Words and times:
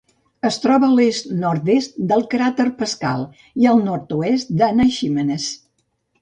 Es 0.47 0.55
troba 0.61 0.87
a 0.93 0.93
l'est-nord-est 0.99 1.99
del 2.11 2.25
cràter 2.31 2.65
Pascal 2.79 3.27
i 3.65 3.69
al 3.73 3.85
nord-oest 3.91 4.57
d'Anaxímenes. 4.63 5.47